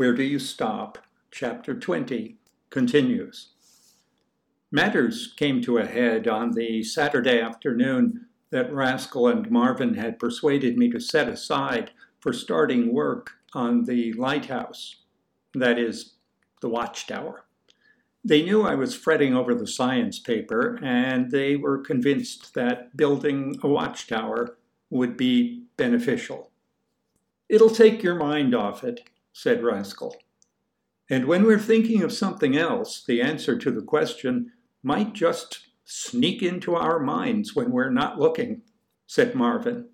Where 0.00 0.14
Do 0.14 0.22
You 0.22 0.38
Stop? 0.38 0.96
Chapter 1.30 1.78
20 1.78 2.38
continues. 2.70 3.48
Matters 4.72 5.34
came 5.36 5.60
to 5.60 5.76
a 5.76 5.84
head 5.84 6.26
on 6.26 6.52
the 6.52 6.82
Saturday 6.82 7.38
afternoon 7.38 8.24
that 8.48 8.72
Raskol 8.72 9.30
and 9.30 9.50
Marvin 9.50 9.96
had 9.96 10.18
persuaded 10.18 10.78
me 10.78 10.88
to 10.92 11.00
set 11.00 11.28
aside 11.28 11.90
for 12.18 12.32
starting 12.32 12.94
work 12.94 13.32
on 13.52 13.84
the 13.84 14.14
lighthouse, 14.14 15.02
that 15.52 15.78
is, 15.78 16.14
the 16.62 16.70
watchtower. 16.70 17.44
They 18.24 18.40
knew 18.40 18.62
I 18.62 18.76
was 18.76 18.94
fretting 18.94 19.36
over 19.36 19.54
the 19.54 19.66
science 19.66 20.18
paper, 20.18 20.78
and 20.82 21.30
they 21.30 21.56
were 21.56 21.76
convinced 21.76 22.54
that 22.54 22.96
building 22.96 23.58
a 23.62 23.68
watchtower 23.68 24.56
would 24.88 25.18
be 25.18 25.64
beneficial. 25.76 26.50
It'll 27.50 27.68
take 27.68 28.02
your 28.02 28.14
mind 28.14 28.54
off 28.54 28.82
it, 28.82 29.02
said 29.32 29.60
Raskol. 29.60 30.14
And 31.08 31.26
when 31.26 31.44
we're 31.44 31.58
thinking 31.58 32.02
of 32.02 32.12
something 32.12 32.56
else, 32.56 33.02
the 33.04 33.20
answer 33.20 33.58
to 33.58 33.70
the 33.70 33.82
question 33.82 34.52
might 34.82 35.12
just 35.12 35.66
sneak 35.84 36.42
into 36.42 36.76
our 36.76 37.00
minds 37.00 37.54
when 37.56 37.72
we're 37.72 37.90
not 37.90 38.18
looking, 38.18 38.62
said 39.06 39.34
Marvin. 39.34 39.88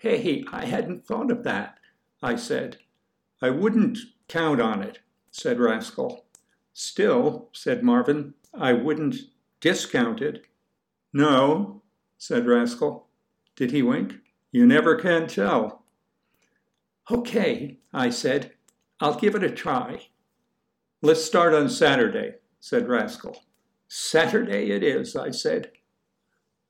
Hey, 0.00 0.44
I 0.50 0.64
hadn't 0.64 1.06
thought 1.06 1.30
of 1.30 1.44
that, 1.44 1.78
I 2.22 2.36
said. 2.36 2.78
I 3.40 3.50
wouldn't 3.50 3.98
count 4.28 4.60
on 4.60 4.82
it, 4.82 4.98
said 5.30 5.58
Raskol. 5.58 6.22
Still, 6.72 7.48
said 7.52 7.84
Marvin, 7.84 8.34
I 8.52 8.72
wouldn't 8.72 9.16
discount 9.60 10.20
it. 10.20 10.46
No, 11.12 11.82
said 12.18 12.44
Raskol. 12.44 13.04
Did 13.54 13.70
he 13.70 13.82
wink? 13.82 14.14
You 14.50 14.66
never 14.66 14.96
can 14.96 15.28
tell. 15.28 15.84
Okay, 17.10 17.78
I 17.94 18.10
said. 18.10 18.52
I'll 19.00 19.18
give 19.18 19.36
it 19.36 19.44
a 19.44 19.50
try. 19.50 20.08
Let's 21.00 21.24
start 21.24 21.54
on 21.54 21.68
Saturday, 21.68 22.34
said 22.58 22.88
Raskol. 22.88 23.36
Saturday 23.86 24.72
it 24.72 24.82
is, 24.82 25.14
I 25.14 25.30
said. 25.30 25.70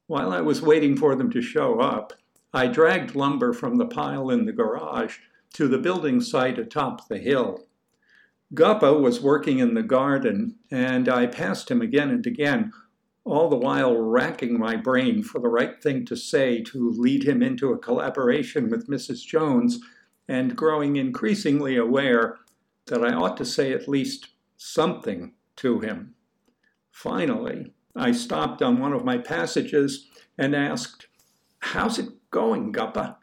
While 0.06 0.32
I 0.32 0.42
was 0.42 0.60
waiting 0.60 0.98
for 0.98 1.16
them 1.16 1.30
to 1.30 1.40
show 1.40 1.80
up, 1.80 2.12
I 2.52 2.66
dragged 2.66 3.14
lumber 3.14 3.54
from 3.54 3.76
the 3.76 3.86
pile 3.86 4.28
in 4.28 4.44
the 4.44 4.52
garage 4.52 5.16
to 5.54 5.66
the 5.66 5.78
building 5.78 6.20
site 6.20 6.58
atop 6.58 7.08
the 7.08 7.18
hill. 7.18 7.66
Guppa 8.52 9.00
was 9.00 9.22
working 9.22 9.60
in 9.60 9.72
the 9.72 9.82
garden, 9.82 10.56
and 10.70 11.08
I 11.08 11.26
passed 11.26 11.70
him 11.70 11.80
again 11.80 12.10
and 12.10 12.26
again, 12.26 12.70
all 13.24 13.48
the 13.48 13.56
while 13.56 13.96
racking 13.96 14.58
my 14.58 14.76
brain 14.76 15.22
for 15.22 15.38
the 15.40 15.48
right 15.48 15.82
thing 15.82 16.04
to 16.04 16.16
say 16.16 16.62
to 16.64 16.90
lead 16.90 17.24
him 17.24 17.42
into 17.42 17.72
a 17.72 17.78
collaboration 17.78 18.68
with 18.68 18.88
Mrs. 18.88 19.24
Jones, 19.24 19.80
and 20.28 20.56
growing 20.56 20.96
increasingly 20.96 21.76
aware 21.76 22.38
that 22.86 23.04
I 23.04 23.12
ought 23.12 23.36
to 23.38 23.44
say 23.44 23.72
at 23.72 23.88
least 23.88 24.28
something 24.56 25.32
to 25.56 25.80
him. 25.80 26.14
Finally, 26.90 27.72
I 27.96 28.12
stopped 28.12 28.62
on 28.62 28.78
one 28.78 28.92
of 28.92 29.04
my 29.04 29.18
passages 29.18 30.08
and 30.38 30.54
asked, 30.54 31.06
How's 31.58 31.98
it 31.98 32.08
going, 32.30 32.72
Guppa? 32.72 33.16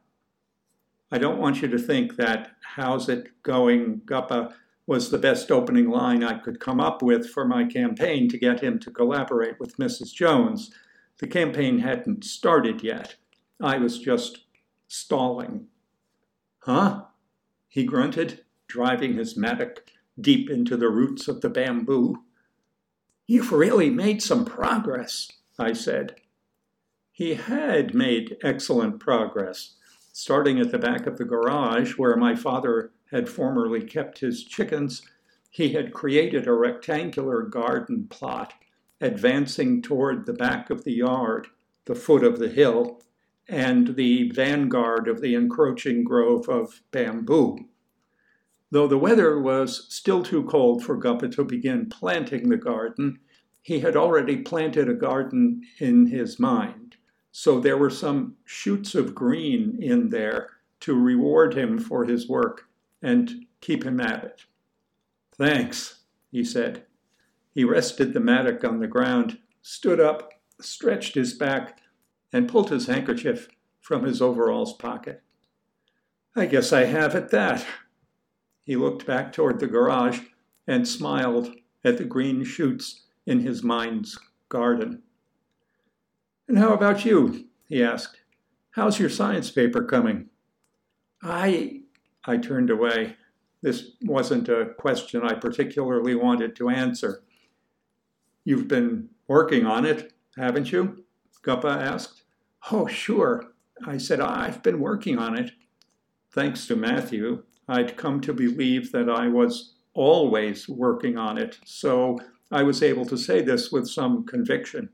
I 1.11 1.17
don't 1.17 1.39
want 1.39 1.61
you 1.61 1.67
to 1.67 1.77
think 1.77 2.15
that 2.15 2.51
how's 2.75 3.09
it 3.09 3.43
going, 3.43 4.01
Guppa 4.05 4.53
was 4.87 5.09
the 5.09 5.17
best 5.17 5.51
opening 5.51 5.89
line 5.89 6.23
I 6.23 6.39
could 6.39 6.59
come 6.59 6.79
up 6.79 7.01
with 7.01 7.29
for 7.29 7.45
my 7.45 7.65
campaign 7.65 8.29
to 8.29 8.37
get 8.37 8.61
him 8.61 8.79
to 8.79 8.91
collaborate 8.91 9.59
with 9.59 9.77
Mrs. 9.77 10.13
Jones. 10.13 10.71
The 11.19 11.27
campaign 11.27 11.79
hadn't 11.79 12.23
started 12.23 12.81
yet. 12.81 13.15
I 13.61 13.77
was 13.77 13.99
just 13.99 14.45
stalling. 14.87 15.67
Huh? 16.61 17.05
He 17.67 17.83
grunted, 17.83 18.43
driving 18.67 19.13
his 19.13 19.35
mattock 19.35 19.83
deep 20.19 20.49
into 20.49 20.77
the 20.77 20.89
roots 20.89 21.27
of 21.27 21.41
the 21.41 21.49
bamboo. 21.49 22.23
You've 23.27 23.51
really 23.51 23.89
made 23.89 24.21
some 24.21 24.45
progress, 24.45 25.31
I 25.57 25.73
said. 25.73 26.15
He 27.11 27.35
had 27.35 27.93
made 27.93 28.37
excellent 28.43 28.99
progress, 28.99 29.75
starting 30.13 30.59
at 30.59 30.71
the 30.71 30.77
back 30.77 31.07
of 31.07 31.17
the 31.17 31.25
garage 31.25 31.97
where 31.97 32.15
my 32.15 32.35
father 32.35 32.91
had 33.09 33.27
formerly 33.27 33.83
kept 33.83 34.19
his 34.19 34.43
chickens. 34.43 35.01
He 35.49 35.69
had 35.73 35.93
created 35.93 36.47
a 36.47 36.53
rectangular 36.53 37.41
garden 37.41 38.07
plot, 38.09 38.53
advancing 38.99 39.81
toward 39.81 40.25
the 40.25 40.33
back 40.33 40.69
of 40.69 40.83
the 40.83 40.93
yard, 40.93 41.47
the 41.85 41.95
foot 41.95 42.23
of 42.23 42.39
the 42.39 42.49
hill, 42.49 43.01
and 43.51 43.97
the 43.97 44.31
vanguard 44.31 45.09
of 45.09 45.19
the 45.19 45.35
encroaching 45.35 46.05
grove 46.05 46.47
of 46.47 46.81
bamboo. 46.91 47.57
Though 48.71 48.87
the 48.87 48.97
weather 48.97 49.41
was 49.41 49.93
still 49.93 50.23
too 50.23 50.45
cold 50.45 50.85
for 50.85 50.97
Guppa 50.97 51.29
to 51.33 51.43
begin 51.43 51.89
planting 51.89 52.47
the 52.47 52.55
garden, 52.55 53.19
he 53.61 53.81
had 53.81 53.97
already 53.97 54.37
planted 54.37 54.87
a 54.87 54.93
garden 54.93 55.63
in 55.79 56.07
his 56.07 56.39
mind. 56.39 56.95
So 57.33 57.59
there 57.59 57.77
were 57.77 57.89
some 57.89 58.37
shoots 58.45 58.95
of 58.95 59.13
green 59.13 59.77
in 59.81 60.09
there 60.09 60.51
to 60.79 60.97
reward 60.97 61.53
him 61.53 61.77
for 61.77 62.05
his 62.05 62.29
work 62.29 62.69
and 63.01 63.45
keep 63.59 63.83
him 63.83 63.99
at 63.99 64.23
it. 64.23 64.45
Thanks, 65.33 65.99
he 66.31 66.45
said. 66.45 66.85
He 67.53 67.65
rested 67.65 68.13
the 68.13 68.21
mattock 68.21 68.63
on 68.63 68.79
the 68.79 68.87
ground, 68.87 69.39
stood 69.61 69.99
up, 69.99 70.31
stretched 70.61 71.15
his 71.15 71.33
back, 71.33 71.81
and 72.33 72.49
pulled 72.49 72.69
his 72.69 72.87
handkerchief 72.87 73.49
from 73.79 74.03
his 74.03 74.21
overalls 74.21 74.73
pocket. 74.73 75.21
I 76.35 76.45
guess 76.45 76.71
I 76.71 76.85
have 76.85 77.15
at 77.15 77.31
that, 77.31 77.65
he 78.63 78.75
looked 78.75 79.05
back 79.05 79.33
toward 79.33 79.59
the 79.59 79.67
garage 79.67 80.21
and 80.67 80.87
smiled 80.87 81.53
at 81.83 81.97
the 81.97 82.05
green 82.05 82.43
shoots 82.43 83.03
in 83.25 83.39
his 83.41 83.63
mind's 83.63 84.17
garden. 84.49 85.01
And 86.47 86.57
how 86.57 86.73
about 86.73 87.05
you? 87.05 87.47
he 87.67 87.83
asked. 87.83 88.17
How's 88.71 88.99
your 88.99 89.09
science 89.09 89.51
paper 89.51 89.83
coming? 89.83 90.29
I 91.23 91.81
I 92.25 92.37
turned 92.37 92.69
away. 92.69 93.15
This 93.61 93.91
wasn't 94.03 94.49
a 94.49 94.73
question 94.77 95.23
I 95.23 95.33
particularly 95.33 96.15
wanted 96.15 96.55
to 96.57 96.69
answer. 96.69 97.23
You've 98.43 98.67
been 98.67 99.09
working 99.27 99.65
on 99.65 99.85
it, 99.85 100.13
haven't 100.37 100.71
you? 100.71 101.03
Guppa 101.43 101.75
asked. 101.75 102.23
Oh, 102.71 102.87
sure. 102.87 103.53
I 103.85 103.97
said, 103.97 104.19
I've 104.19 104.61
been 104.61 104.79
working 104.79 105.17
on 105.17 105.37
it. 105.37 105.51
Thanks 106.31 106.67
to 106.67 106.75
Matthew, 106.75 107.43
I'd 107.67 107.97
come 107.97 108.21
to 108.21 108.33
believe 108.33 108.91
that 108.91 109.09
I 109.09 109.27
was 109.27 109.75
always 109.93 110.69
working 110.69 111.17
on 111.17 111.37
it, 111.37 111.59
so 111.65 112.17
I 112.51 112.63
was 112.63 112.81
able 112.81 113.05
to 113.05 113.17
say 113.17 113.41
this 113.41 113.71
with 113.71 113.87
some 113.89 114.25
conviction. 114.25 114.89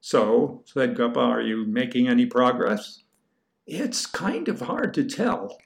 So, 0.00 0.62
said 0.64 0.96
Guppa, 0.96 1.18
are 1.18 1.42
you 1.42 1.66
making 1.66 2.08
any 2.08 2.26
progress? 2.26 3.04
It's 3.66 4.06
kind 4.06 4.48
of 4.48 4.60
hard 4.60 4.94
to 4.94 5.04
tell. 5.04 5.58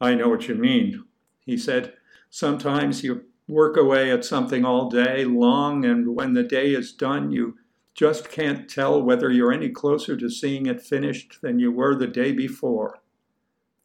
I 0.00 0.14
know 0.14 0.28
what 0.28 0.48
you 0.48 0.54
mean, 0.54 1.04
he 1.46 1.56
said. 1.56 1.94
Sometimes 2.28 3.04
you 3.04 3.24
work 3.46 3.76
away 3.76 4.10
at 4.10 4.24
something 4.24 4.64
all 4.64 4.90
day 4.90 5.24
long, 5.24 5.84
and 5.84 6.14
when 6.14 6.34
the 6.34 6.42
day 6.42 6.72
is 6.74 6.92
done, 6.92 7.30
you 7.30 7.56
just 7.94 8.30
can't 8.30 8.68
tell 8.68 9.00
whether 9.00 9.30
you're 9.30 9.52
any 9.52 9.68
closer 9.68 10.16
to 10.16 10.28
seeing 10.28 10.66
it 10.66 10.82
finished 10.82 11.40
than 11.42 11.58
you 11.58 11.70
were 11.70 11.94
the 11.94 12.08
day 12.08 12.32
before. 12.32 12.98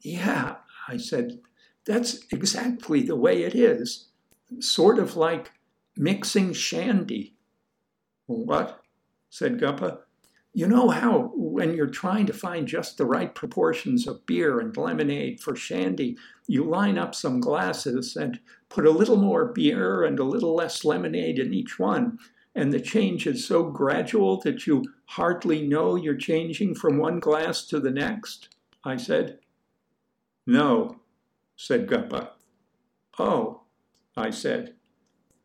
Yeah, 0.00 0.56
I 0.88 0.96
said, 0.96 1.40
that's 1.86 2.26
exactly 2.32 3.02
the 3.02 3.16
way 3.16 3.44
it 3.44 3.54
is. 3.54 4.08
Sort 4.58 4.98
of 4.98 5.16
like 5.16 5.52
mixing 5.96 6.52
shandy. 6.52 7.34
What? 8.26 8.80
said 9.28 9.60
Guppa. 9.60 9.98
You 10.52 10.66
know 10.66 10.88
how, 10.88 11.30
when 11.36 11.74
you're 11.74 11.86
trying 11.86 12.26
to 12.26 12.32
find 12.32 12.66
just 12.66 12.98
the 12.98 13.06
right 13.06 13.32
proportions 13.32 14.08
of 14.08 14.26
beer 14.26 14.58
and 14.58 14.76
lemonade 14.76 15.38
for 15.38 15.54
shandy, 15.54 16.16
you 16.48 16.64
line 16.64 16.98
up 16.98 17.14
some 17.14 17.40
glasses 17.40 18.16
and 18.16 18.40
put 18.68 18.84
a 18.84 18.90
little 18.90 19.16
more 19.16 19.52
beer 19.52 20.02
and 20.02 20.18
a 20.18 20.24
little 20.24 20.56
less 20.56 20.84
lemonade 20.84 21.38
in 21.38 21.54
each 21.54 21.78
one, 21.78 22.18
and 22.54 22.72
the 22.72 22.80
change 22.80 23.26
is 23.26 23.46
so 23.46 23.64
gradual 23.64 24.40
that 24.40 24.66
you 24.66 24.84
hardly 25.06 25.66
know 25.66 25.94
you're 25.94 26.16
changing 26.16 26.74
from 26.74 26.98
one 26.98 27.20
glass 27.20 27.64
to 27.66 27.80
the 27.80 27.90
next? 27.90 28.48
I 28.84 28.96
said. 28.96 29.38
No, 30.46 31.00
said 31.56 31.86
Guppa. 31.86 32.30
Oh, 33.18 33.62
I 34.16 34.30
said. 34.30 34.74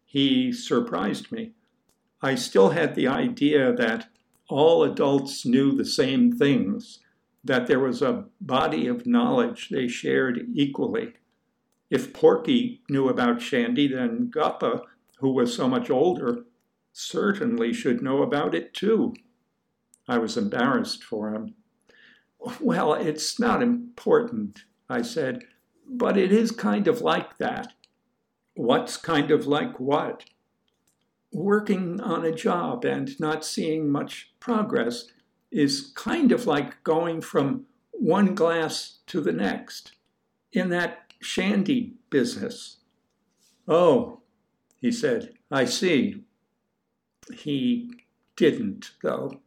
He 0.06 0.52
surprised 0.52 1.31
me. 1.31 1.52
I 2.22 2.36
still 2.36 2.69
had 2.69 2.96
the 2.96 3.08
idea 3.08 3.74
that 3.74 4.08
all 4.48 4.84
adults 4.84 5.46
knew 5.46 5.75
the 5.75 5.86
same 5.86 6.31
things, 6.31 7.00
that 7.44 7.68
there 7.68 7.80
was 7.80 8.01
a 8.01 8.25
body 8.42 8.88
of 8.88 9.06
knowledge 9.06 9.69
they 9.69 9.88
shared 9.88 10.48
equally. 10.54 11.13
If 11.90 12.13
Porky 12.13 12.81
knew 12.90 13.10
about 13.10 13.42
Shandy, 13.42 13.88
then 13.88 14.31
Guppa, 14.34 14.81
who 15.19 15.31
was 15.31 15.56
so 15.56 15.68
much 15.68 15.90
older, 15.90 16.46
certainly 16.98 17.74
should 17.74 18.02
know 18.02 18.24
about 18.24 18.56
it 18.56 18.74
too. 18.74 19.14
I 20.08 20.18
was 20.18 20.38
embarrassed 20.38 21.04
for 21.04 21.34
him. 21.34 21.54
Well, 22.62 22.94
it's 22.94 23.38
not 23.38 23.62
important, 23.62 24.64
I 24.90 25.02
said. 25.02 25.44
But 25.88 26.16
it 26.16 26.32
is 26.32 26.52
kind 26.52 26.88
of 26.88 27.02
like 27.02 27.38
that. 27.38 27.74
What's 28.54 28.96
kind 28.96 29.30
of 29.30 29.46
like 29.46 29.78
what? 29.78 30.24
Working 31.34 32.00
on 32.00 32.24
a 32.24 32.32
job 32.32 32.86
and 32.86 33.20
not 33.20 33.44
seeing 33.44 33.92
much 33.92 34.32
progress 34.40 35.08
is 35.52 35.92
kind 35.96 36.32
of 36.32 36.48
like 36.48 36.82
going 36.84 37.20
from 37.20 37.66
one 37.92 38.36
glass 38.36 39.00
to 39.08 39.20
the 39.20 39.34
next 39.34 39.92
in 40.54 40.70
that 40.70 41.14
shandy 41.20 41.96
business. 42.10 42.78
Oh, 43.68 44.22
he 44.80 44.92
said, 44.94 45.34
I 45.52 45.66
see. 45.66 46.24
He 47.33 47.92
didn't, 48.36 48.92
though. 49.04 49.42